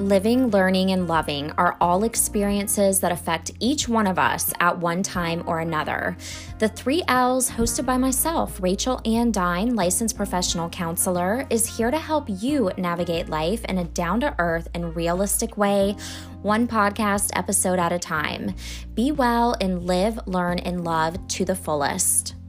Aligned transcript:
Living, 0.00 0.48
learning, 0.48 0.92
and 0.92 1.08
loving 1.08 1.50
are 1.58 1.76
all 1.78 2.04
experiences 2.04 3.00
that 3.00 3.12
affect 3.12 3.50
each 3.60 3.86
one 3.86 4.06
of 4.06 4.18
us 4.18 4.50
at 4.58 4.78
one 4.78 5.02
time 5.02 5.44
or 5.46 5.60
another. 5.60 6.16
The 6.58 6.70
Three 6.70 7.02
L's, 7.06 7.50
hosted 7.50 7.84
by 7.84 7.98
myself, 7.98 8.58
Rachel 8.62 9.02
Ann 9.04 9.30
Dine, 9.30 9.74
licensed 9.74 10.16
professional 10.16 10.70
counselor, 10.70 11.46
is 11.50 11.76
here 11.76 11.90
to 11.90 11.98
help 11.98 12.24
you 12.28 12.70
navigate 12.78 13.28
life 13.28 13.62
in 13.66 13.76
a 13.76 13.84
down 13.84 14.20
to 14.20 14.34
earth 14.38 14.68
and 14.72 14.96
realistic 14.96 15.58
way, 15.58 15.94
one 16.40 16.66
podcast 16.66 17.28
episode 17.34 17.78
at 17.78 17.92
a 17.92 17.98
time. 17.98 18.54
Be 18.94 19.12
well 19.12 19.54
and 19.60 19.84
live, 19.84 20.18
learn, 20.26 20.60
and 20.60 20.82
love 20.82 21.28
to 21.28 21.44
the 21.44 21.54
fullest. 21.54 22.39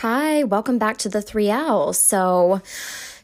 Hi, 0.00 0.44
welcome 0.44 0.78
back 0.78 0.96
to 1.00 1.10
the 1.10 1.18
3L. 1.18 1.94
So, 1.94 2.62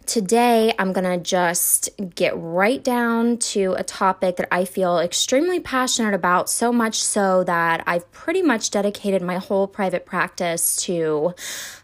today 0.04 0.74
I'm 0.78 0.92
to 0.92 1.16
just 1.16 1.88
get 2.14 2.34
right 2.36 2.84
down 2.84 3.38
to 3.38 3.72
a 3.78 3.82
topic 3.82 4.36
that 4.36 4.46
I 4.52 4.66
feel 4.66 4.98
extremely 4.98 5.58
passionate 5.58 6.12
about, 6.12 6.50
so 6.50 6.74
much 6.74 7.02
so 7.02 7.44
that 7.44 7.82
I've 7.86 8.12
pretty 8.12 8.42
much 8.42 8.70
dedicated 8.70 9.22
my 9.22 9.38
whole 9.38 9.66
private 9.66 10.04
practice 10.04 10.76
to 10.82 11.32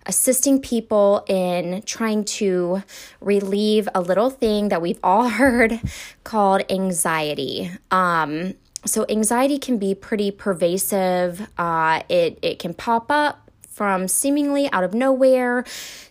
assisting 0.05 0.61
people 0.61 1.25
in 1.27 1.81
trying 1.87 2.25
to 2.25 2.83
relieve 3.23 3.89
a 3.95 4.03
little 4.03 4.29
thing 4.29 4.69
that 4.69 4.83
we've 4.83 5.01
all 5.03 5.27
heard 5.41 5.81
called 6.23 6.71
anxiety. 6.71 7.71
Um, 7.91 8.57
so 8.85 9.07
anxiety 9.09 9.59
can 9.59 9.79
be 9.79 9.95
pretty 9.95 10.31
pervasive. 10.31 11.49
Uh, 11.57 12.03
it 12.11 12.39
it 12.43 12.59
can 12.59 12.75
pop 12.75 13.11
up 13.11 13.43
from 13.73 14.09
seemingly 14.09 14.71
out 14.73 14.85
of 14.85 14.95
nowhere. 14.95 15.65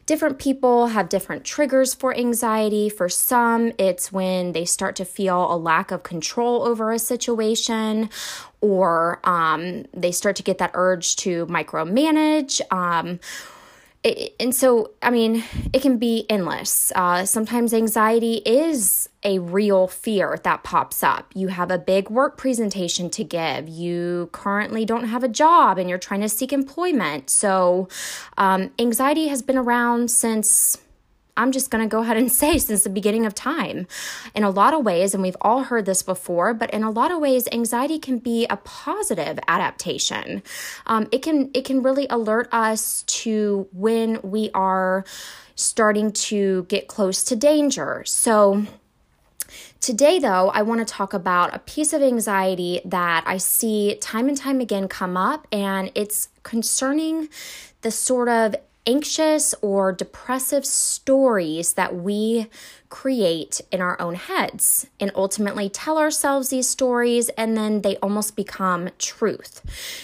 Different 0.06 0.40
people 0.40 0.88
have 0.88 1.09
different 1.09 1.45
triggers 1.45 1.94
for 1.94 2.16
anxiety. 2.18 2.90
For 2.90 3.08
some, 3.08 3.72
it's 3.78 4.12
when 4.12 4.52
they 4.52 4.66
start 4.66 4.95
to 4.98 5.06
feel 5.06 5.53
a 5.53 5.56
lack 5.56 5.92
of 5.92 6.03
control 6.03 6.64
over 6.64 6.92
a 6.92 7.00
situation, 7.00 8.09
or 8.59 9.20
um, 9.23 9.86
they 9.94 10.12
start 10.12 10.36
to 10.38 10.44
get 10.44 10.58
that 10.58 10.72
urge 10.73 11.16
to 11.18 11.45
micromanage. 11.45 12.62
Um, 12.72 13.20
it, 14.03 14.35
and 14.39 14.53
so, 14.55 14.91
I 15.02 15.11
mean, 15.11 15.44
it 15.73 15.81
can 15.81 15.97
be 15.97 16.25
endless. 16.30 16.91
Uh, 16.95 17.25
sometimes 17.25 17.73
anxiety 17.73 18.41
is 18.45 19.09
a 19.23 19.39
real 19.39 19.88
fear 19.88 20.39
that 20.44 20.63
pops 20.63 21.03
up. 21.03 21.31
You 21.35 21.49
have 21.49 21.69
a 21.69 21.77
big 21.77 22.09
work 22.09 22.38
presentation 22.38 23.09
to 23.11 23.23
give. 23.23 23.69
You 23.69 24.29
currently 24.31 24.85
don't 24.85 25.03
have 25.03 25.23
a 25.23 25.27
job 25.27 25.77
and 25.77 25.88
you're 25.88 25.99
trying 25.99 26.22
to 26.22 26.29
seek 26.29 26.52
employment. 26.52 27.29
So, 27.29 27.88
um, 28.38 28.72
anxiety 28.79 29.27
has 29.27 29.44
been 29.44 29.57
around 29.57 30.09
since 30.09 30.79
I'm 31.38 31.52
just 31.52 31.72
going 31.72 31.84
to 31.84 31.90
go 31.90 32.02
ahead 32.02 32.18
and 32.18 32.32
say 32.42 32.58
since 32.58 32.84
the 32.84 32.90
beginning 32.90 33.26
of 33.26 33.34
time. 33.34 33.88
In 34.36 34.44
a 34.44 34.50
lot 34.50 34.74
of 34.74 34.84
ways, 34.84 35.14
and 35.14 35.24
we've 35.24 35.38
all 35.42 35.64
heard 35.64 35.86
this 35.86 36.04
before, 36.04 36.54
but 36.54 36.70
in 36.72 36.84
a 36.84 36.92
lot 36.92 37.12
of 37.12 37.20
ways, 37.20 37.48
anxiety 37.52 38.00
can 38.00 38.20
be 38.20 38.46
a 38.50 38.58
positive 38.58 39.40
adaptation. 39.48 40.44
Um, 40.86 41.08
it 41.12 41.22
can 41.22 41.52
it 41.54 41.66
can 41.66 41.82
really 41.82 42.08
alert 42.09 42.48
us 42.52 43.04
to 43.04 43.68
when 43.72 44.20
we 44.24 44.50
are 44.54 45.06
starting 45.56 46.12
to 46.12 46.64
get 46.64 46.88
close 46.88 47.24
to 47.26 47.36
danger. 47.36 48.04
So. 48.06 48.66
Today, 49.82 50.20
though, 50.20 50.50
I 50.50 50.62
want 50.62 50.80
to 50.80 50.86
talk 50.86 51.12
about 51.12 51.56
a 51.56 51.59
piece 51.59 51.92
of 51.92 52.04
anxiety 52.04 52.82
that 52.86 53.24
I 53.26 53.38
see 53.38 53.96
time 53.96 54.28
and 54.28 54.38
time 54.38 54.62
again 54.62 54.88
come 54.88 55.18
up, 55.18 55.48
and 55.52 55.92
it's 55.96 56.30
concerning 56.44 57.30
the 57.82 57.90
sort 57.90 58.30
of 58.30 58.56
anxious 58.88 59.53
or 59.62 59.92
depressive 59.92 60.66
stories 60.66 61.74
that 61.74 61.96
we 61.96 62.47
create 62.90 63.62
in 63.72 63.80
our 63.80 64.00
own 64.02 64.16
heads 64.16 64.88
and 65.00 65.12
ultimately 65.16 65.69
tell 65.69 65.97
ourselves 65.97 66.50
these 66.50 66.68
stories 66.68 67.30
and 67.30 67.56
then 67.56 67.81
they 67.81 67.96
almost 67.97 68.36
become 68.36 68.90
truth. 68.97 69.62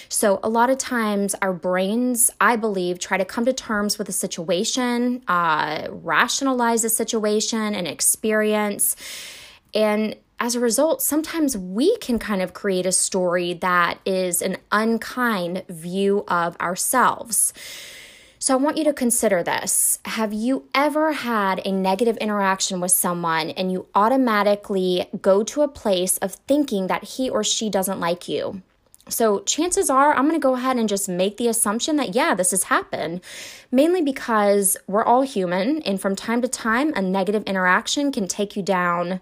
So, 0.08 0.40
a 0.42 0.48
lot 0.48 0.70
of 0.70 0.78
times 0.78 1.34
our 1.42 1.52
brains, 1.52 2.30
I 2.40 2.56
believe, 2.56 2.98
try 2.98 3.18
to 3.18 3.24
come 3.24 3.44
to 3.44 3.52
terms 3.52 3.98
with 3.98 4.08
a 4.08 4.12
situation, 4.12 5.22
uh, 5.28 5.88
rationalize 5.90 6.84
a 6.84 6.88
situation, 6.88 7.74
an 7.74 7.86
experience. 7.86 8.96
And 9.74 10.16
as 10.40 10.54
a 10.54 10.60
result, 10.60 11.02
sometimes 11.02 11.58
we 11.58 11.96
can 11.98 12.18
kind 12.18 12.40
of 12.40 12.54
create 12.54 12.86
a 12.86 12.92
story 12.92 13.54
that 13.54 13.98
is 14.06 14.40
an 14.40 14.56
unkind 14.70 15.64
view 15.68 16.24
of 16.28 16.56
ourselves. 16.60 17.52
So 18.40 18.54
I 18.54 18.56
want 18.56 18.76
you 18.76 18.84
to 18.84 18.92
consider 18.92 19.42
this. 19.42 19.98
Have 20.04 20.32
you 20.32 20.68
ever 20.72 21.12
had 21.12 21.60
a 21.64 21.72
negative 21.72 22.16
interaction 22.18 22.80
with 22.80 22.92
someone 22.92 23.50
and 23.50 23.72
you 23.72 23.86
automatically 23.96 25.08
go 25.20 25.42
to 25.42 25.62
a 25.62 25.68
place 25.68 26.18
of 26.18 26.34
thinking 26.34 26.86
that 26.86 27.02
he 27.02 27.28
or 27.28 27.42
she 27.42 27.68
doesn't 27.68 27.98
like 27.98 28.28
you? 28.28 28.62
So, 29.08 29.40
chances 29.40 29.88
are, 29.88 30.12
I'm 30.12 30.24
going 30.28 30.34
to 30.34 30.38
go 30.38 30.54
ahead 30.54 30.76
and 30.76 30.86
just 30.86 31.08
make 31.08 31.38
the 31.38 31.48
assumption 31.48 31.96
that, 31.96 32.14
yeah, 32.14 32.34
this 32.34 32.50
has 32.50 32.64
happened, 32.64 33.22
mainly 33.72 34.02
because 34.02 34.76
we're 34.86 35.04
all 35.04 35.22
human. 35.22 35.80
And 35.82 35.98
from 35.98 36.14
time 36.14 36.42
to 36.42 36.48
time, 36.48 36.92
a 36.94 37.00
negative 37.00 37.42
interaction 37.44 38.12
can 38.12 38.28
take 38.28 38.54
you 38.54 38.62
down 38.62 39.20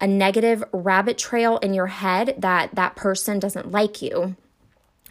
a 0.00 0.06
negative 0.06 0.64
rabbit 0.72 1.18
trail 1.18 1.58
in 1.58 1.74
your 1.74 1.88
head 1.88 2.34
that 2.38 2.74
that 2.76 2.96
person 2.96 3.38
doesn't 3.38 3.70
like 3.70 4.00
you. 4.00 4.36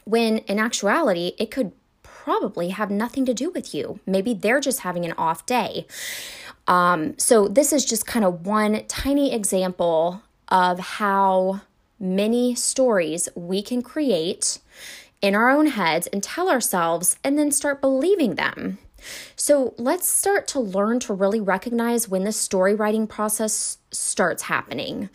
When 0.05 0.39
in 0.39 0.57
actuality, 0.57 1.33
it 1.37 1.51
could 1.51 1.71
probably 2.25 2.69
have 2.69 2.89
nothing 2.89 3.23
to 3.23 3.35
do 3.35 3.51
with 3.51 3.75
you. 3.75 3.99
Maybe 4.07 4.33
they're 4.33 4.59
just 4.59 4.79
having 4.79 5.05
an 5.05 5.13
off 5.15 5.45
day. 5.45 5.85
Um, 6.65 7.15
so, 7.19 7.47
this 7.47 7.71
is 7.71 7.85
just 7.85 8.07
kind 8.07 8.25
of 8.25 8.47
one 8.47 8.83
tiny 8.87 9.31
example 9.31 10.23
of 10.49 10.79
how 10.79 11.61
many 11.99 12.55
stories 12.55 13.29
we 13.35 13.61
can 13.61 13.83
create 13.83 14.57
in 15.21 15.35
our 15.35 15.49
own 15.51 15.67
heads 15.67 16.07
and 16.07 16.23
tell 16.23 16.49
ourselves 16.49 17.17
and 17.23 17.37
then 17.37 17.51
start 17.51 17.79
believing 17.79 18.33
them. 18.33 18.79
So 19.35 19.73
let's 19.77 20.07
start 20.07 20.47
to 20.49 20.59
learn 20.59 20.99
to 21.01 21.13
really 21.13 21.41
recognize 21.41 22.07
when 22.07 22.23
the 22.23 22.31
story 22.31 22.75
writing 22.75 23.07
process 23.07 23.77
starts 23.91 24.43
happening. 24.43 25.09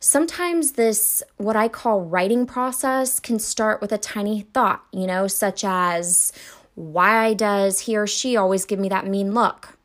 Sometimes 0.00 0.72
this, 0.72 1.22
what 1.36 1.56
I 1.56 1.68
call 1.68 2.02
writing 2.02 2.46
process, 2.46 3.20
can 3.20 3.38
start 3.38 3.80
with 3.80 3.92
a 3.92 3.98
tiny 3.98 4.42
thought, 4.52 4.84
you 4.92 5.06
know, 5.06 5.26
such 5.26 5.64
as, 5.64 6.32
why 6.74 7.34
does 7.34 7.80
he 7.80 7.96
or 7.96 8.06
she 8.06 8.36
always 8.36 8.64
give 8.64 8.78
me 8.78 8.88
that 8.90 9.06
mean 9.06 9.32
look? 9.32 9.76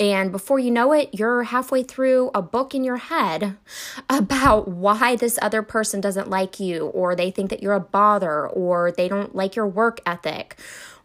And 0.00 0.30
before 0.30 0.60
you 0.60 0.70
know 0.70 0.92
it, 0.92 1.10
you're 1.12 1.42
halfway 1.42 1.82
through 1.82 2.30
a 2.32 2.40
book 2.40 2.74
in 2.74 2.84
your 2.84 2.98
head 2.98 3.56
about 4.08 4.68
why 4.68 5.16
this 5.16 5.38
other 5.42 5.62
person 5.62 6.00
doesn't 6.00 6.30
like 6.30 6.60
you, 6.60 6.86
or 6.86 7.16
they 7.16 7.30
think 7.30 7.50
that 7.50 7.62
you're 7.62 7.74
a 7.74 7.80
bother, 7.80 8.46
or 8.46 8.92
they 8.92 9.08
don't 9.08 9.34
like 9.34 9.56
your 9.56 9.66
work 9.66 10.00
ethic, 10.06 10.56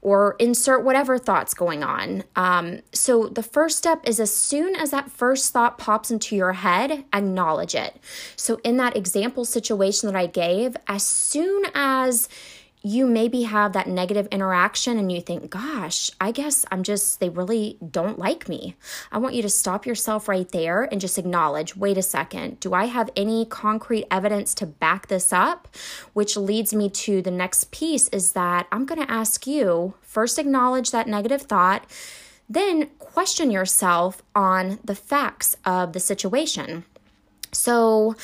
or 0.03 0.36
insert 0.38 0.84
whatever 0.84 1.18
thoughts 1.18 1.53
going 1.53 1.81
on. 1.81 2.24
Um, 2.36 2.81
so, 2.91 3.28
the 3.28 3.41
first 3.41 3.78
step 3.78 4.02
is 4.06 4.19
as 4.19 4.36
soon 4.36 4.75
as 4.75 4.91
that 4.91 5.09
first 5.09 5.53
thought 5.53 5.78
pops 5.78 6.12
into 6.12 6.36
your 6.36 6.53
head, 6.53 7.06
acknowledge 7.14 7.74
it. 7.74 7.96
So, 8.36 8.59
in 8.64 8.78
that 8.78 8.97
example 8.97 9.46
situation 9.46 10.12
that 10.12 10.18
I 10.18 10.28
gave, 10.28 10.75
as 10.88 11.03
soon 11.03 11.64
as 11.74 12.28
you 12.86 13.08
maybe 13.08 13.44
have 13.44 13.72
that 13.72 13.88
negative 13.88 14.28
interaction 14.30 14.98
and 14.98 15.10
you 15.10 15.22
think, 15.22 15.50
gosh, 15.50 16.12
I 16.20 16.32
guess 16.32 16.66
I'm 16.70 16.84
just, 16.84 17.22
they 17.22 17.30
really 17.30 17.78
don't 17.90 18.20
like 18.20 18.50
me. 18.50 18.76
I 19.10 19.20
want 19.20 19.36
you 19.36 19.42
to 19.42 19.50
stop 19.50 19.86
yourself 19.86 20.28
right 20.28 20.50
there 20.50 20.84
and 20.84 21.00
just 21.00 21.18
acknowledge 21.18 21.78
wait 21.78 21.98
a 21.98 22.02
second, 22.02 22.60
do 22.60 22.74
I 22.74 22.86
have 22.86 23.10
any 23.16 23.46
concrete 23.46 24.06
evidence 24.12 24.53
to 24.56 24.66
back 24.66 25.08
this 25.08 25.32
up? 25.32 25.74
Which 26.12 26.35
leads 26.35 26.74
me 26.74 26.90
to 26.90 27.22
the 27.22 27.32
next 27.32 27.72
piece 27.72 28.09
is 28.09 28.34
that 28.34 28.68
I'm 28.70 28.86
going 28.86 29.02
to 29.02 29.12
ask 29.12 29.47
you 29.47 29.94
first 30.02 30.38
acknowledge 30.38 30.91
that 30.91 31.08
negative 31.08 31.44
thought, 31.44 31.90
then 32.50 32.88
question 33.00 33.50
yourself 33.50 34.22
on 34.36 34.79
the 34.84 34.96
facts 34.96 35.56
of 35.66 35.94
the 35.94 36.02
situation. 36.02 36.84
So, 37.53 38.16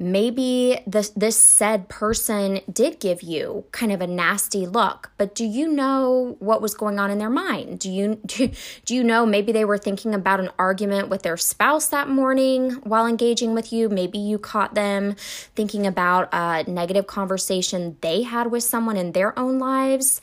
maybe 0.00 0.80
this 0.86 1.10
this 1.10 1.38
said 1.38 1.88
person 1.88 2.60
did 2.72 2.98
give 2.98 3.22
you 3.22 3.64
kind 3.70 3.92
of 3.92 4.00
a 4.00 4.06
nasty 4.06 4.66
look 4.66 5.10
but 5.16 5.34
do 5.34 5.44
you 5.44 5.68
know 5.68 6.36
what 6.38 6.62
was 6.62 6.74
going 6.74 6.98
on 6.98 7.10
in 7.10 7.18
their 7.18 7.30
mind? 7.30 7.78
Do 7.78 7.90
you 7.90 8.18
do, 8.26 8.50
do 8.84 8.94
you 8.94 9.04
know 9.04 9.26
maybe 9.26 9.52
they 9.52 9.64
were 9.64 9.78
thinking 9.78 10.14
about 10.14 10.40
an 10.40 10.50
argument 10.58 11.08
with 11.08 11.22
their 11.22 11.36
spouse 11.36 11.88
that 11.88 12.08
morning 12.08 12.72
while 12.84 13.06
engaging 13.06 13.54
with 13.54 13.72
you? 13.72 13.88
Maybe 13.88 14.18
you 14.18 14.38
caught 14.38 14.74
them 14.74 15.14
thinking 15.54 15.86
about 15.86 16.28
a 16.32 16.64
negative 16.66 17.06
conversation 17.06 17.96
they 18.00 18.22
had 18.22 18.50
with 18.50 18.64
someone 18.64 18.96
in 18.96 19.12
their 19.12 19.38
own 19.38 19.58
lives 19.58 20.20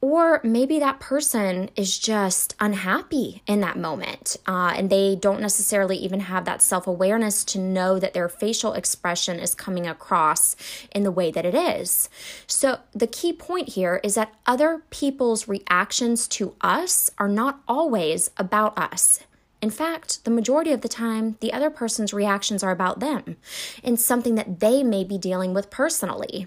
or 0.00 0.40
maybe 0.44 0.78
that 0.78 1.00
person 1.00 1.70
is 1.74 1.98
just 1.98 2.54
unhappy 2.60 3.42
in 3.46 3.60
that 3.60 3.76
moment 3.76 4.36
uh, 4.46 4.72
and 4.76 4.90
they 4.90 5.16
don't 5.16 5.40
necessarily 5.40 5.96
even 5.96 6.20
have 6.20 6.44
that 6.44 6.62
self 6.62 6.86
awareness 6.86 7.44
to 7.44 7.58
know 7.58 7.98
that 7.98 8.14
their 8.14 8.28
facial 8.28 8.74
expression 8.74 9.40
is 9.40 9.54
coming 9.54 9.86
across 9.86 10.54
in 10.94 11.02
the 11.02 11.10
way 11.10 11.30
that 11.30 11.44
it 11.44 11.54
is. 11.54 12.08
So, 12.46 12.78
the 12.92 13.06
key 13.06 13.32
point 13.32 13.70
here 13.70 14.00
is 14.04 14.14
that 14.14 14.34
other 14.46 14.82
people's 14.90 15.48
reactions 15.48 16.28
to 16.28 16.54
us 16.60 17.10
are 17.18 17.28
not 17.28 17.60
always 17.66 18.30
about 18.36 18.78
us. 18.78 19.20
In 19.60 19.70
fact, 19.70 20.24
the 20.24 20.30
majority 20.30 20.70
of 20.70 20.82
the 20.82 20.88
time, 20.88 21.36
the 21.40 21.52
other 21.52 21.70
person's 21.70 22.14
reactions 22.14 22.62
are 22.62 22.70
about 22.70 23.00
them 23.00 23.36
and 23.82 23.98
something 23.98 24.36
that 24.36 24.60
they 24.60 24.84
may 24.84 25.02
be 25.02 25.18
dealing 25.18 25.52
with 25.52 25.70
personally. 25.70 26.46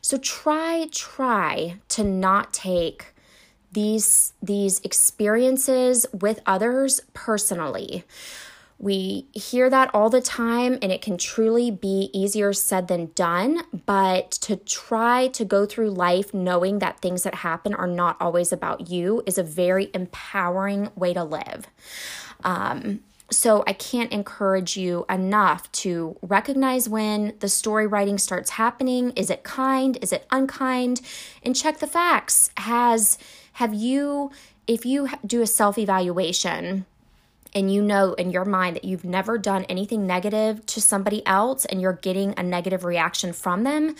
So 0.00 0.18
try, 0.18 0.88
try 0.92 1.76
to 1.88 2.04
not 2.04 2.52
take 2.52 3.14
these, 3.72 4.32
these 4.42 4.80
experiences 4.80 6.06
with 6.12 6.40
others 6.46 7.00
personally. 7.12 8.04
We 8.78 9.26
hear 9.32 9.70
that 9.70 9.90
all 9.94 10.10
the 10.10 10.20
time, 10.20 10.78
and 10.82 10.92
it 10.92 11.00
can 11.00 11.16
truly 11.16 11.70
be 11.70 12.10
easier 12.12 12.52
said 12.52 12.88
than 12.88 13.10
done. 13.14 13.62
But 13.86 14.30
to 14.32 14.56
try 14.56 15.28
to 15.28 15.44
go 15.46 15.64
through 15.64 15.90
life 15.90 16.34
knowing 16.34 16.78
that 16.80 17.00
things 17.00 17.22
that 17.22 17.36
happen 17.36 17.74
are 17.74 17.86
not 17.86 18.18
always 18.20 18.52
about 18.52 18.90
you 18.90 19.22
is 19.24 19.38
a 19.38 19.42
very 19.42 19.90
empowering 19.94 20.90
way 20.94 21.14
to 21.14 21.24
live. 21.24 21.68
Um, 22.44 23.00
so 23.30 23.64
I 23.66 23.72
can't 23.72 24.12
encourage 24.12 24.76
you 24.76 25.04
enough 25.10 25.70
to 25.72 26.16
recognize 26.22 26.88
when 26.88 27.34
the 27.40 27.48
story 27.48 27.86
writing 27.86 28.18
starts 28.18 28.50
happening. 28.50 29.10
Is 29.10 29.30
it 29.30 29.42
kind? 29.42 29.98
Is 30.00 30.12
it 30.12 30.26
unkind? 30.30 31.00
And 31.42 31.56
check 31.56 31.78
the 31.78 31.86
facts. 31.86 32.50
Has 32.58 33.18
have 33.54 33.74
you 33.74 34.30
if 34.66 34.84
you 34.84 35.08
do 35.24 35.42
a 35.42 35.46
self-evaluation 35.46 36.86
and 37.54 37.72
you 37.72 37.80
know 37.80 38.12
in 38.14 38.30
your 38.30 38.44
mind 38.44 38.76
that 38.76 38.84
you've 38.84 39.04
never 39.04 39.38
done 39.38 39.64
anything 39.64 40.06
negative 40.06 40.66
to 40.66 40.80
somebody 40.80 41.24
else 41.26 41.64
and 41.64 41.80
you're 41.80 41.92
getting 41.92 42.34
a 42.36 42.42
negative 42.42 42.84
reaction 42.84 43.32
from 43.32 43.62
them, 43.62 43.94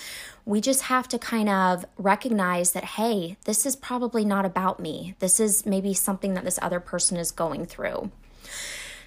we 0.45 0.61
just 0.61 0.83
have 0.83 1.09
to 1.09 1.19
kind 1.19 1.49
of 1.49 1.85
recognize 1.97 2.73
that, 2.73 2.85
hey, 2.85 3.37
this 3.45 3.65
is 3.65 3.75
probably 3.75 4.25
not 4.25 4.45
about 4.45 4.79
me. 4.79 5.15
This 5.21 5.41
is 5.41 5.65
maybe 5.65 5.95
something 5.95 6.35
that 6.35 6.45
this 6.45 6.59
other 6.61 6.81
person 6.81 7.17
is 7.17 7.31
going 7.31 7.65
through. 7.65 8.11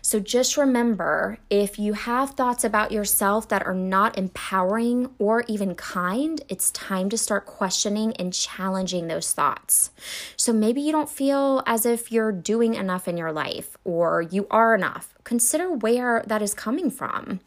So 0.01 0.19
just 0.19 0.57
remember 0.57 1.37
if 1.49 1.77
you 1.77 1.93
have 1.93 2.31
thoughts 2.31 2.63
about 2.63 2.91
yourself 2.91 3.47
that 3.49 3.65
are 3.65 3.73
not 3.73 4.17
empowering 4.17 5.09
or 5.19 5.43
even 5.47 5.75
kind, 5.75 6.41
it's 6.49 6.71
time 6.71 7.09
to 7.09 7.17
start 7.17 7.45
questioning 7.45 8.13
and 8.13 8.33
challenging 8.33 9.07
those 9.07 9.31
thoughts. 9.31 9.91
So 10.37 10.53
maybe 10.53 10.81
you 10.81 10.91
don't 10.91 11.09
feel 11.09 11.63
as 11.65 11.85
if 11.85 12.11
you're 12.11 12.31
doing 12.31 12.75
enough 12.75 13.07
in 13.07 13.17
your 13.17 13.31
life 13.31 13.77
or 13.83 14.21
you 14.21 14.47
are 14.49 14.75
enough. 14.75 15.13
Consider 15.23 15.71
where 15.71 16.23
that 16.27 16.41
is 16.41 16.53
coming 16.53 16.89
from. 16.89 17.39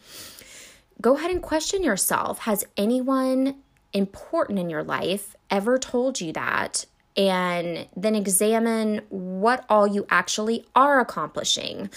Go 1.01 1.17
ahead 1.17 1.31
and 1.31 1.43
question 1.43 1.83
yourself 1.83 2.41
Has 2.41 2.65
anyone 2.77 3.57
important 3.93 4.59
in 4.59 4.71
your 4.71 4.85
life 4.85 5.37
ever 5.51 5.79
told 5.79 6.21
you 6.21 6.33
that? 6.33 6.87
And 7.17 7.89
then 7.95 8.15
examine 8.15 9.03
what 9.11 9.67
all 9.69 9.87
you 9.87 10.07
actually 10.09 10.65
are 10.75 11.01
accomplishing. 11.01 11.91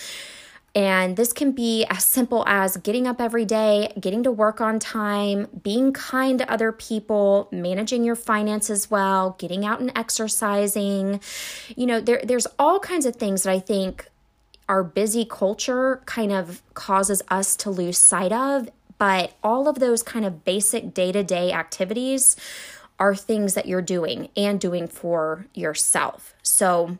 And 0.76 1.16
this 1.16 1.32
can 1.32 1.54
be 1.54 1.86
as 1.90 2.04
simple 2.04 2.44
as 2.46 2.76
getting 2.78 3.08
up 3.08 3.22
every 3.22 3.46
day, 3.46 3.94
getting 3.98 4.24
to 4.24 4.32
work 4.32 4.60
on 4.60 4.78
time, 4.78 5.48
being 5.64 5.94
kind 5.94 6.40
to 6.40 6.52
other 6.52 6.74
people, 6.74 7.48
managing 7.50 8.04
your 8.04 8.18
finances 8.18 8.92
well, 8.92 9.38
getting 9.40 9.66
out 9.66 9.80
and 9.80 9.92
exercising. 9.96 11.22
You 11.78 11.86
know, 11.86 12.02
there, 12.02 12.20
there's 12.26 12.48
all 12.60 12.82
kinds 12.82 13.06
of 13.06 13.16
things 13.16 13.44
that 13.44 13.52
I 13.52 13.60
think 13.60 14.10
our 14.68 14.84
busy 14.84 15.26
culture 15.26 16.02
kind 16.06 16.34
of 16.34 16.62
causes 16.74 17.22
us 17.30 17.56
to 17.58 17.70
lose 17.70 17.98
sight 17.98 18.34
of. 18.34 18.70
But 18.98 19.34
all 19.44 19.70
of 19.70 19.80
those 19.80 20.04
kind 20.04 20.26
of 20.26 20.44
basic 20.44 20.94
day 20.94 21.12
to 21.14 21.24
day 21.24 21.54
activities 21.54 22.36
are 23.00 23.16
things 23.16 23.54
that 23.54 23.66
you're 23.66 23.82
doing 23.82 24.30
and 24.36 24.60
doing 24.60 24.88
for 24.88 25.46
yourself. 25.54 26.34
So, 26.44 26.98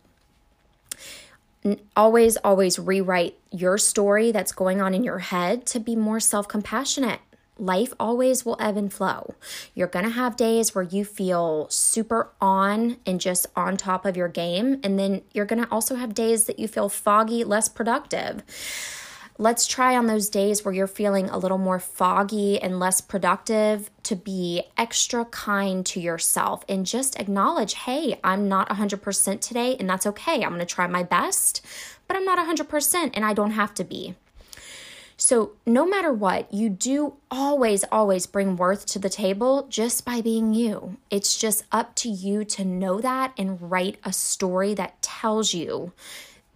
always, 1.96 2.38
always 2.38 2.78
rewrite 2.80 3.38
your 3.52 3.78
story 3.78 4.32
that's 4.32 4.52
going 4.52 4.82
on 4.82 4.94
in 4.94 5.04
your 5.04 5.20
head 5.20 5.66
to 5.68 5.80
be 5.80 5.96
more 5.96 6.20
self 6.20 6.48
compassionate. 6.48 7.20
Life 7.58 7.94
always 8.00 8.44
will 8.46 8.58
ebb 8.60 8.76
and 8.76 8.92
flow. 8.92 9.34
You're 9.74 9.88
going 9.88 10.04
to 10.04 10.12
have 10.12 10.36
days 10.36 10.76
where 10.76 10.84
you 10.84 11.06
feel 11.06 11.68
super 11.70 12.32
on 12.42 12.98
and 13.06 13.22
just 13.22 13.48
on 13.56 13.78
top 13.78 14.06
of 14.06 14.18
your 14.18 14.28
game. 14.28 14.82
And 14.84 15.00
then 15.00 15.22
you're 15.34 15.46
going 15.46 15.64
to 15.64 15.72
also 15.72 15.96
have 15.96 16.14
days 16.14 16.46
that 16.46 16.60
you 16.60 16.68
feel 16.68 16.90
foggy, 16.90 17.46
less 17.46 17.70
productive. 17.70 18.44
Let's 19.38 19.68
try 19.68 19.98
on 19.98 20.06
those 20.06 20.30
days 20.30 20.64
where 20.64 20.74
you're 20.74 20.88
feeling 20.88 21.30
a 21.30 21.38
little 21.38 21.58
more 21.58 21.80
foggy 21.80 22.58
and 22.62 22.80
less 22.80 23.02
productive 23.02 23.92
to 24.04 24.16
be 24.16 24.64
extra 24.78 25.26
kind 25.26 25.86
to 25.88 26.00
yourself 26.00 26.64
and 26.70 26.86
just 26.86 27.20
acknowledge, 27.20 27.74
hey, 27.74 28.18
I'm 28.24 28.48
not 28.48 28.70
100% 28.70 29.42
today, 29.42 29.76
and 29.78 29.90
that's 29.90 30.08
okay. 30.08 30.42
I'm 30.42 30.58
to 30.58 30.66
try 30.66 30.88
my 30.88 31.04
best, 31.04 31.66
but 32.08 32.16
I'm 32.16 32.24
not 32.24 32.40
100% 32.40 33.12
and 33.14 33.26
I 33.26 33.34
don't 33.34 33.52
have 33.52 33.74
to 33.74 33.84
be. 33.84 34.16
So, 35.18 35.52
no 35.66 35.86
matter 35.86 36.14
what, 36.14 36.54
you 36.54 36.70
do 36.70 37.16
always, 37.30 37.84
always 37.92 38.26
bring 38.26 38.56
worth 38.56 38.86
to 38.88 39.00
the 39.00 39.10
table 39.10 39.68
just 39.70 40.06
by 40.06 40.22
being 40.22 40.54
you. 40.54 40.96
It's 41.10 41.38
just 41.38 41.66
up 41.74 41.94
to 41.96 42.10
you 42.10 42.46
to 42.46 42.64
know 42.64 43.02
that 43.02 43.34
and 43.38 43.70
write 43.70 43.98
a 44.06 44.14
story 44.14 44.74
that 44.76 45.02
tells 45.02 45.54
you 45.54 45.92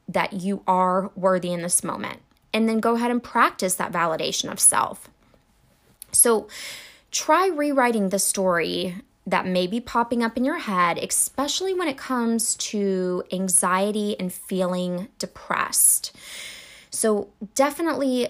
that 0.07 0.33
you 0.33 0.63
are 0.65 1.11
worthy 1.15 1.51
in 1.51 1.61
this 1.61 1.83
moment 1.83 2.21
and 2.53 2.67
then 2.67 2.79
go 2.79 2.95
ahead 2.95 3.11
and 3.11 3.21
practice 3.21 3.75
that 3.75 3.91
validation 3.91 4.51
of 4.51 4.59
self. 4.59 5.09
So 6.11 6.47
try 7.11 7.47
rewriting 7.47 8.09
the 8.09 8.19
story 8.19 8.95
that 9.25 9.45
may 9.45 9.67
be 9.67 9.79
popping 9.79 10.23
up 10.23 10.37
in 10.37 10.45
your 10.45 10.57
head, 10.57 10.97
especially 10.97 11.73
when 11.73 11.87
it 11.87 11.97
comes 11.97 12.55
to 12.55 13.23
anxiety 13.31 14.19
and 14.19 14.33
feeling 14.33 15.07
depressed. 15.19 16.15
So, 16.89 17.29
definitely, 17.53 18.29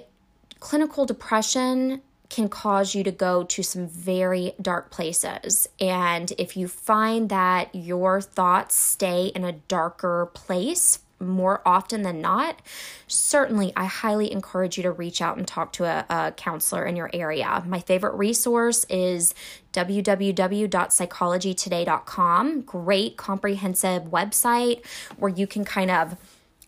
clinical 0.60 1.06
depression 1.06 2.02
can 2.30 2.50
cause 2.50 2.94
you 2.94 3.04
to 3.04 3.12
go 3.12 3.44
to 3.44 3.64
some 3.64 3.88
very 3.88 4.54
dark 4.62 4.92
places. 4.92 5.68
And 5.80 6.32
if 6.38 6.56
you 6.56 6.68
find 6.68 7.30
that 7.30 7.74
your 7.74 8.22
thoughts 8.22 8.76
stay 8.76 9.28
in 9.28 9.44
a 9.44 9.54
darker 9.54 10.30
place 10.34 11.00
more 11.20 11.62
often 11.66 12.04
than 12.04 12.22
not, 12.22 12.62
certainly 13.08 13.74
I 13.76 13.86
highly 13.86 14.32
encourage 14.32 14.78
you 14.78 14.84
to 14.84 14.92
reach 14.92 15.20
out 15.22 15.38
and 15.38 15.48
talk 15.48 15.74
to 15.74 15.86
a, 15.86 16.06
a 16.10 16.32
counselor 16.32 16.86
in 16.86 16.96
your 16.96 17.10
area. 17.14 17.64
My 17.68 17.80
favorite 17.80 18.16
resource 18.16 18.86
is 18.90 19.34
www.psychologytoday.com. 19.74 22.62
Great 22.62 23.18
comprehensive 23.18 24.04
website 24.04 24.86
where 25.18 25.32
you 25.32 25.48
can 25.48 25.66
kind 25.66 25.92
of 25.92 26.16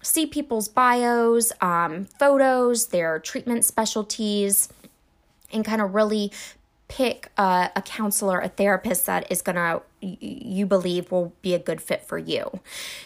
see 0.01 0.25
people's 0.25 0.67
bios, 0.67 1.51
um, 1.61 2.05
photos, 2.19 2.87
their 2.87 3.19
treatment 3.19 3.65
specialties, 3.65 4.69
and 5.53 5.63
kind 5.63 5.81
of 5.81 5.93
really 5.93 6.31
pick 6.87 7.29
a, 7.37 7.69
a 7.75 7.81
counselor, 7.81 8.39
a 8.39 8.49
therapist 8.49 9.05
that 9.05 9.31
is 9.31 9.41
going 9.41 9.55
to, 9.55 9.81
you 10.01 10.65
believe 10.65 11.11
will 11.11 11.33
be 11.41 11.53
a 11.53 11.59
good 11.59 11.81
fit 11.81 12.03
for 12.03 12.17
you. 12.17 12.59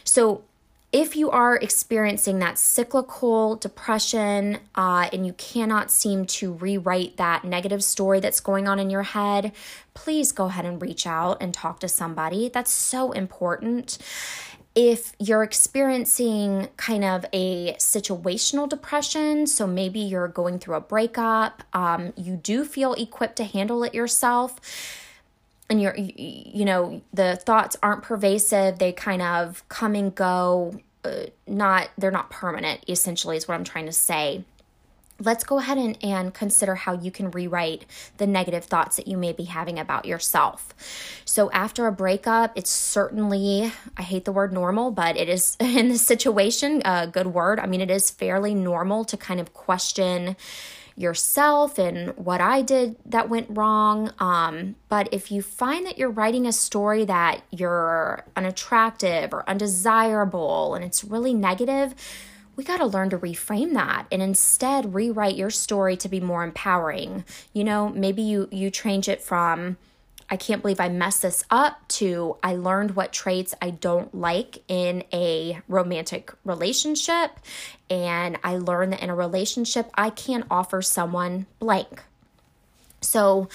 So, 0.03 0.43
if 0.91 1.15
you 1.15 1.29
are 1.29 1.57
experiencing 1.57 2.39
that 2.39 2.57
cyclical 2.57 3.55
depression 3.57 4.59
uh, 4.75 5.09
and 5.11 5.25
you 5.25 5.33
cannot 5.33 5.91
seem 5.91 6.25
to 6.25 6.53
rewrite 6.53 7.17
that 7.17 7.43
negative 7.43 7.83
story 7.83 8.19
that's 8.19 8.39
going 8.39 8.67
on 8.67 8.79
in 8.79 8.89
your 8.89 9.03
head, 9.03 9.51
please 9.93 10.31
go 10.31 10.45
ahead 10.45 10.65
and 10.65 10.81
reach 10.81 11.05
out 11.05 11.41
and 11.41 11.53
talk 11.53 11.79
to 11.81 11.89
somebody. 11.89 12.49
That's 12.49 12.71
so 12.71 13.11
important. 13.11 13.97
If 14.73 15.13
you're 15.19 15.43
experiencing 15.43 16.69
kind 16.77 17.03
of 17.03 17.25
a 17.33 17.73
situational 17.75 18.67
depression, 18.67 19.47
so 19.47 19.65
maybe 19.65 19.99
you're 19.99 20.27
going 20.27 20.59
through 20.59 20.75
a 20.75 20.81
breakup, 20.81 21.63
um, 21.73 22.13
you 22.15 22.35
do 22.35 22.65
feel 22.65 22.93
equipped 22.93 23.37
to 23.37 23.45
handle 23.45 23.83
it 23.83 23.93
yourself 23.93 24.59
and 25.69 25.81
you're 25.81 25.95
you 25.97 26.65
know 26.65 27.01
the 27.13 27.35
thoughts 27.37 27.75
aren't 27.81 28.03
pervasive 28.03 28.79
they 28.79 28.91
kind 28.91 29.21
of 29.21 29.67
come 29.69 29.95
and 29.95 30.15
go 30.15 30.79
uh, 31.03 31.25
not 31.47 31.89
they're 31.97 32.11
not 32.11 32.29
permanent 32.29 32.83
essentially 32.87 33.37
is 33.37 33.47
what 33.47 33.55
i'm 33.55 33.63
trying 33.63 33.85
to 33.85 33.91
say 33.91 34.43
let's 35.19 35.43
go 35.43 35.59
ahead 35.59 35.77
and, 35.77 35.97
and 36.03 36.33
consider 36.33 36.75
how 36.75 36.93
you 36.93 37.09
can 37.09 37.31
rewrite 37.31 37.85
the 38.17 38.27
negative 38.27 38.65
thoughts 38.65 38.97
that 38.97 39.07
you 39.07 39.17
may 39.17 39.31
be 39.31 39.45
having 39.45 39.79
about 39.79 40.05
yourself. 40.05 40.73
So, 41.23 41.49
after 41.51 41.87
a 41.87 41.91
breakup, 41.91 42.51
it's 42.55 42.69
certainly, 42.69 43.71
I 43.97 44.01
hate 44.01 44.25
the 44.25 44.31
word 44.31 44.51
normal, 44.51 44.91
but 44.91 45.17
it 45.17 45.29
is 45.29 45.55
in 45.59 45.89
this 45.89 46.05
situation 46.05 46.81
a 46.83 47.07
good 47.07 47.27
word. 47.27 47.59
I 47.59 47.65
mean, 47.65 47.81
it 47.81 47.91
is 47.91 48.11
fairly 48.11 48.53
normal 48.53 49.05
to 49.05 49.17
kind 49.17 49.39
of 49.39 49.53
question 49.53 50.35
yourself 50.95 51.77
and 51.77 52.15
what 52.17 52.39
I 52.39 52.61
did 52.61 52.95
that 53.05 53.29
went 53.29 53.47
wrong. 53.49 54.11
Um, 54.19 54.75
but 54.87 55.09
if 55.11 55.31
you 55.31 55.41
find 55.41 55.85
that 55.85 55.97
you're 55.97 56.09
writing 56.09 56.45
a 56.45 56.53
story 56.53 57.03
that 57.05 57.41
you're 57.51 58.23
unattractive 58.35 59.33
or 59.33 59.47
undesirable 59.49 60.73
and 60.73 60.85
it's 60.85 61.03
really 61.03 61.33
negative, 61.33 61.93
we 62.55 62.63
got 62.63 62.77
to 62.77 62.85
learn 62.85 63.09
to 63.09 63.17
reframe 63.17 63.73
that 63.73 64.07
and 64.11 64.21
instead 64.21 64.93
rewrite 64.93 65.35
your 65.35 65.49
story 65.49 65.97
to 65.97 66.07
be 66.07 66.21
more 66.21 66.43
empowering. 66.43 67.25
You 67.51 67.65
know, 67.65 67.89
maybe 67.89 68.21
you 68.21 68.47
you 68.51 68.71
change 68.71 69.09
it 69.09 69.21
from 69.21 69.77
I 70.29 70.37
can't 70.37 70.61
believe 70.61 70.79
I 70.79 70.89
messed 70.89 71.21
this 71.21 71.43
up 71.51 71.87
to 71.89 72.37
I 72.41 72.55
learned 72.55 72.95
what 72.95 73.13
traits 73.13 73.53
I 73.61 73.69
don't 73.69 74.13
like 74.15 74.63
in 74.67 75.03
a 75.13 75.61
romantic 75.67 76.33
relationship. 76.43 77.31
And 77.89 78.37
I 78.43 78.57
learned 78.57 78.93
that 78.93 79.03
in 79.03 79.09
a 79.09 79.15
relationship, 79.15 79.89
I 79.93 80.09
can't 80.09 80.45
offer 80.49 80.81
someone 80.81 81.45
blank. 81.59 82.03
So, 83.01 83.49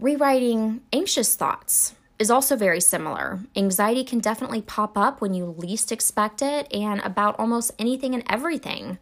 rewriting 0.00 0.80
anxious 0.92 1.36
thoughts 1.36 1.94
is 2.18 2.30
also 2.30 2.56
very 2.56 2.80
similar. 2.80 3.38
Anxiety 3.54 4.02
can 4.02 4.18
definitely 4.18 4.62
pop 4.62 4.98
up 4.98 5.20
when 5.20 5.32
you 5.32 5.44
least 5.46 5.92
expect 5.92 6.42
it 6.42 6.72
and 6.74 7.00
about 7.02 7.38
almost 7.38 7.70
anything 7.78 8.14
and 8.14 8.24
everything. 8.28 8.98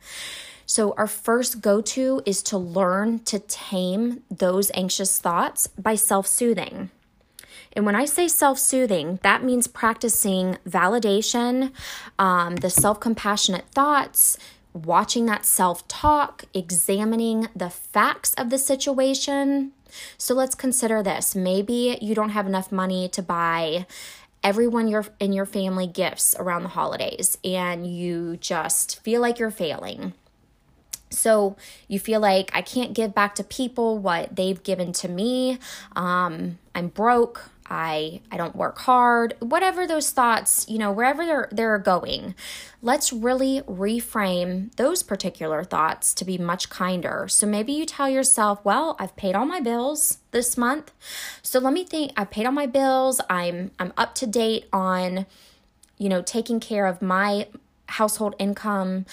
So, 0.66 0.94
our 0.98 1.06
first 1.06 1.62
go 1.62 1.80
to 1.80 2.22
is 2.26 2.42
to 2.44 2.58
learn 2.58 3.20
to 3.20 3.38
tame 3.38 4.22
those 4.30 4.70
anxious 4.74 5.18
thoughts 5.18 5.68
by 5.68 5.94
self 5.94 6.26
soothing. 6.26 6.90
And 7.76 7.84
when 7.84 7.96
I 7.96 8.04
say 8.04 8.28
self 8.28 8.58
soothing, 8.58 9.18
that 9.22 9.42
means 9.42 9.66
practicing 9.66 10.58
validation, 10.68 11.72
um, 12.18 12.56
the 12.56 12.70
self 12.70 13.00
compassionate 13.00 13.66
thoughts, 13.70 14.38
watching 14.72 15.26
that 15.26 15.44
self 15.44 15.86
talk, 15.88 16.44
examining 16.54 17.48
the 17.54 17.70
facts 17.70 18.34
of 18.34 18.50
the 18.50 18.58
situation. 18.58 19.72
So 20.18 20.34
let's 20.34 20.54
consider 20.54 21.02
this. 21.02 21.34
Maybe 21.34 21.98
you 22.00 22.14
don't 22.14 22.30
have 22.30 22.46
enough 22.46 22.72
money 22.72 23.08
to 23.10 23.22
buy 23.22 23.86
everyone 24.42 24.88
your 24.88 25.06
in 25.18 25.32
your 25.32 25.46
family 25.46 25.86
gifts 25.86 26.36
around 26.38 26.64
the 26.64 26.68
holidays 26.68 27.38
and 27.42 27.86
you 27.86 28.36
just 28.36 29.02
feel 29.02 29.20
like 29.20 29.38
you're 29.38 29.50
failing. 29.50 30.12
So 31.10 31.56
you 31.88 31.98
feel 31.98 32.20
like 32.20 32.50
I 32.54 32.62
can't 32.62 32.92
give 32.92 33.14
back 33.14 33.34
to 33.36 33.44
people 33.44 33.98
what 33.98 34.34
they've 34.34 34.62
given 34.62 34.92
to 34.94 35.08
me. 35.08 35.58
Um, 35.94 36.58
I'm 36.74 36.88
broke. 36.88 37.50
I 37.66 38.20
I 38.30 38.36
don't 38.36 38.54
work 38.54 38.78
hard. 38.80 39.34
Whatever 39.40 39.86
those 39.86 40.10
thoughts, 40.10 40.66
you 40.68 40.76
know, 40.76 40.92
wherever 40.92 41.24
they're 41.24 41.48
they're 41.50 41.78
going, 41.78 42.34
let's 42.82 43.10
really 43.12 43.62
reframe 43.62 44.74
those 44.76 45.02
particular 45.02 45.64
thoughts 45.64 46.12
to 46.14 46.26
be 46.26 46.36
much 46.36 46.68
kinder. 46.68 47.26
So 47.28 47.46
maybe 47.46 47.72
you 47.72 47.86
tell 47.86 48.08
yourself, 48.10 48.62
"Well, 48.64 48.96
I've 48.98 49.16
paid 49.16 49.34
all 49.34 49.46
my 49.46 49.60
bills 49.60 50.18
this 50.30 50.58
month. 50.58 50.92
So 51.42 51.58
let 51.58 51.72
me 51.72 51.84
think, 51.84 52.12
I 52.18 52.24
paid 52.24 52.44
all 52.44 52.52
my 52.52 52.66
bills. 52.66 53.20
I'm 53.30 53.70
I'm 53.78 53.94
up 53.96 54.14
to 54.16 54.26
date 54.26 54.66
on 54.72 55.24
you 55.98 56.08
know, 56.08 56.22
taking 56.22 56.60
care 56.60 56.86
of 56.86 57.00
my 57.00 57.46
household 57.86 58.34
income 58.38 59.04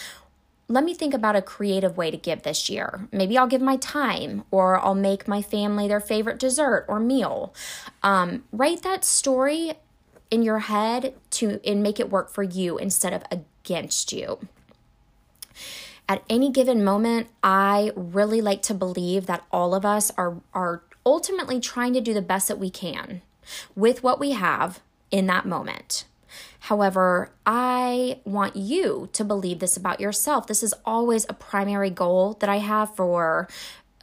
let 0.72 0.84
me 0.84 0.94
think 0.94 1.14
about 1.14 1.36
a 1.36 1.42
creative 1.42 1.98
way 1.98 2.10
to 2.12 2.18
give 2.18 2.44
this 2.44 2.70
year. 2.70 3.08
Maybe 3.12 3.38
I'll 3.38 3.48
give 3.48 3.62
my 3.62 3.76
time, 3.78 4.44
or 4.52 4.80
I'll 4.80 4.96
make 4.96 5.28
my 5.28 5.42
family 5.42 5.88
their 5.88 6.00
favorite 6.00 6.40
dessert 6.40 6.86
or 6.88 7.00
meal. 7.00 7.54
Um, 8.02 8.46
write 8.52 8.82
that 8.84 9.04
story 9.04 9.74
in 10.30 10.44
your 10.44 10.60
head 10.60 11.14
to 11.32 11.60
and 11.66 11.84
make 11.84 12.00
it 12.00 12.10
work 12.10 12.30
for 12.30 12.44
you 12.44 12.78
instead 12.78 13.14
of 13.14 13.24
against 13.30 14.14
you. 14.14 14.40
At 16.08 16.24
any 16.30 16.50
given 16.50 16.84
moment, 16.84 17.28
I 17.44 17.92
really 17.96 18.42
like 18.42 18.62
to 18.64 18.74
believe 18.74 19.26
that 19.26 19.46
all 19.52 19.76
of 19.76 19.86
us 19.86 20.12
are 20.18 20.38
are 20.54 20.84
ultimately 21.06 21.60
trying 21.60 21.94
to 21.94 22.02
do 22.02 22.14
the 22.14 22.22
best 22.22 22.48
that 22.48 22.60
we 22.60 22.70
can 22.70 23.22
with 23.76 24.04
what 24.04 24.20
we 24.20 24.32
have 24.32 24.80
in 25.10 25.26
that 25.28 25.46
moment. 25.46 26.06
However, 26.62 27.32
I 27.46 28.20
want 28.26 28.56
you 28.56 29.10
to 29.14 29.24
believe 29.24 29.60
this 29.60 29.78
about 29.78 30.00
yourself. 30.00 30.48
This 30.48 30.64
is 30.64 30.74
always 30.86 31.26
a 31.28 31.34
primary 31.34 31.90
goal 31.90 32.38
that 32.40 32.50
I 32.50 32.58
have 32.58 32.96
for 32.96 33.48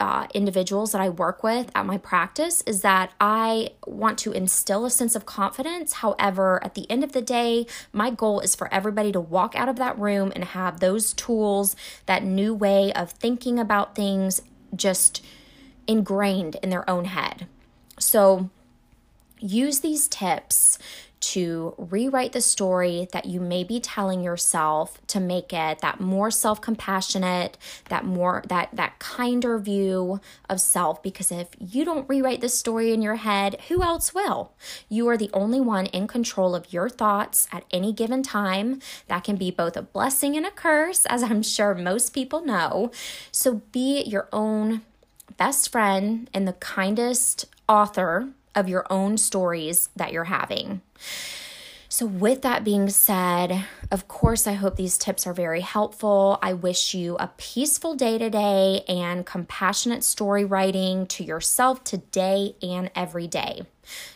uh, 0.00 0.26
individuals 0.32 0.92
that 0.92 1.00
I 1.00 1.08
work 1.08 1.42
with 1.42 1.70
at 1.74 1.86
my 1.86 1.98
practice 1.98 2.62
is 2.62 2.82
that 2.82 3.12
I 3.20 3.70
want 3.86 4.18
to 4.18 4.32
instill 4.32 4.84
a 4.84 4.90
sense 4.90 5.16
of 5.16 5.26
confidence. 5.26 5.94
However, 5.94 6.62
at 6.62 6.74
the 6.74 6.88
end 6.90 7.02
of 7.02 7.12
the 7.12 7.22
day, 7.22 7.66
my 7.92 8.10
goal 8.10 8.40
is 8.40 8.54
for 8.54 8.72
everybody 8.72 9.10
to 9.12 9.20
walk 9.20 9.56
out 9.56 9.68
of 9.68 9.76
that 9.76 9.98
room 9.98 10.32
and 10.34 10.44
have 10.44 10.80
those 10.80 11.12
tools, 11.12 11.74
that 12.06 12.22
new 12.22 12.54
way 12.54 12.92
of 12.92 13.10
thinking 13.10 13.58
about 13.58 13.96
things 13.96 14.40
just 14.74 15.24
ingrained 15.86 16.56
in 16.62 16.70
their 16.70 16.88
own 16.88 17.06
head. 17.06 17.46
So, 17.98 18.50
use 19.40 19.80
these 19.80 20.08
tips 20.08 20.78
to 21.20 21.74
rewrite 21.76 22.32
the 22.32 22.40
story 22.40 23.08
that 23.12 23.26
you 23.26 23.40
may 23.40 23.64
be 23.64 23.80
telling 23.80 24.22
yourself 24.22 25.00
to 25.08 25.20
make 25.20 25.52
it 25.52 25.80
that 25.80 26.00
more 26.00 26.30
self-compassionate 26.30 27.56
that 27.88 28.04
more 28.04 28.42
that 28.48 28.68
that 28.72 28.98
kinder 28.98 29.58
view 29.58 30.20
of 30.48 30.60
self. 30.60 31.02
Because 31.02 31.32
if 31.32 31.48
you 31.58 31.84
don't 31.84 32.08
rewrite 32.08 32.40
the 32.40 32.48
story 32.48 32.92
in 32.92 33.02
your 33.02 33.16
head 33.16 33.60
who 33.68 33.82
else 33.82 34.14
will? 34.14 34.52
You 34.88 35.08
are 35.08 35.16
the 35.16 35.30
only 35.32 35.60
one 35.60 35.86
in 35.86 36.06
control 36.06 36.54
of 36.54 36.72
your 36.72 36.88
thoughts 36.88 37.48
at 37.52 37.64
any 37.70 37.92
given 37.92 38.22
time. 38.22 38.80
That 39.08 39.24
can 39.24 39.36
be 39.36 39.50
both 39.50 39.76
a 39.76 39.82
blessing 39.82 40.36
and 40.36 40.46
a 40.46 40.50
curse 40.50 41.06
as 41.06 41.22
i'm 41.22 41.42
sure 41.42 41.74
most 41.74 42.10
people 42.10 42.44
know. 42.44 42.90
So 43.32 43.62
be 43.72 44.02
your 44.02 44.28
own 44.32 44.82
best 45.36 45.70
friend 45.70 46.28
and 46.34 46.46
the 46.46 46.52
kindest 46.54 47.46
author 47.68 48.28
of 48.54 48.68
your 48.68 48.86
own 48.90 49.18
stories 49.18 49.88
that 49.96 50.12
you're 50.12 50.24
having. 50.24 50.80
So, 51.90 52.04
with 52.04 52.42
that 52.42 52.64
being 52.64 52.90
said, 52.90 53.64
of 53.90 54.08
course, 54.08 54.46
I 54.46 54.52
hope 54.52 54.76
these 54.76 54.98
tips 54.98 55.26
are 55.26 55.32
very 55.32 55.62
helpful. 55.62 56.38
I 56.42 56.52
wish 56.52 56.92
you 56.94 57.16
a 57.16 57.30
peaceful 57.38 57.94
day 57.94 58.18
today 58.18 58.84
and 58.86 59.24
compassionate 59.24 60.04
story 60.04 60.44
writing 60.44 61.06
to 61.06 61.24
yourself 61.24 61.82
today 61.84 62.56
and 62.62 62.90
every 62.94 63.26
day. 63.26 63.62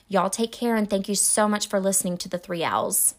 Y'all 0.07 0.29
take 0.29 0.53
care 0.53 0.77
and 0.77 0.89
thank 0.89 1.09
you 1.09 1.15
so 1.15 1.49
much 1.49 1.67
for 1.67 1.81
listening 1.81 2.19
to 2.19 2.29
the 2.29 2.39
three 2.39 2.63
L's. 2.63 3.15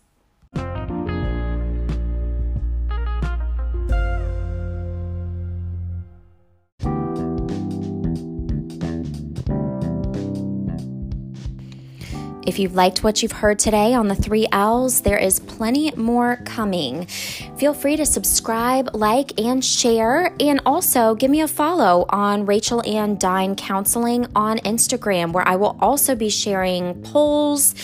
If 12.46 12.60
you've 12.60 12.76
liked 12.76 13.04
what 13.04 13.24
you've 13.24 13.32
heard 13.32 13.58
today 13.58 13.94
on 13.94 14.10
the 14.10 14.16
three 14.16 14.48
L's, 14.52 15.02
there 15.02 15.18
is 15.18 15.40
plenty 15.40 15.92
more 15.96 16.38
coming. 16.46 17.06
Feel 17.58 17.74
free 17.74 17.96
to 17.96 18.06
subscribe, 18.06 18.90
like, 18.94 19.40
and 19.40 19.64
share. 19.64 20.36
And 20.40 20.60
also 20.66 21.16
give 21.16 21.32
me 21.32 21.42
a 21.42 21.48
follow 21.48 22.06
on 22.10 22.46
Rachel 22.46 22.86
Ann 22.86 23.18
Dine 23.18 23.56
Counseling 23.56 24.28
on 24.36 24.58
Instagram, 24.60 25.32
where 25.32 25.48
I 25.48 25.56
will 25.56 25.78
also 25.80 26.16
be 26.16 26.30
sharing 26.30 27.02
polls 27.04 27.76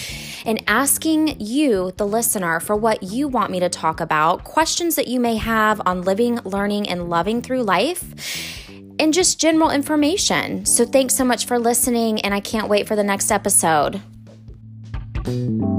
and 0.45 0.61
asking 0.67 1.39
you, 1.39 1.93
the 1.97 2.07
listener, 2.07 2.59
for 2.59 2.75
what 2.75 3.03
you 3.03 3.27
want 3.27 3.51
me 3.51 3.59
to 3.61 3.69
talk 3.69 4.01
about, 4.01 4.43
questions 4.43 4.95
that 4.95 5.07
you 5.07 5.19
may 5.19 5.37
have 5.37 5.81
on 5.85 6.01
living, 6.01 6.39
learning, 6.43 6.89
and 6.89 7.09
loving 7.09 7.41
through 7.41 7.63
life 7.63 8.67
and 8.99 9.13
just 9.13 9.39
general 9.39 9.69
information. 9.71 10.65
So, 10.65 10.85
thanks 10.85 11.15
so 11.15 11.23
much 11.23 11.45
for 11.45 11.57
listening, 11.57 12.19
and 12.21 12.33
I 12.33 12.41
can't 12.41 12.67
wait 12.67 12.87
for 12.87 12.97
the 12.97 13.03
next 13.03 13.31
episode. 13.31 14.01
Thank 15.29 15.61
you. 15.61 15.78